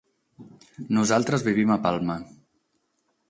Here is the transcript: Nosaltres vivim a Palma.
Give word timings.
Nosaltres 0.97 1.45
vivim 1.49 1.75
a 1.75 1.79
Palma. 1.85 2.17